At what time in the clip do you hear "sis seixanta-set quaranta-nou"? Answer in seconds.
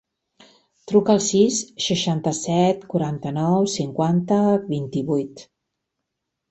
1.25-3.71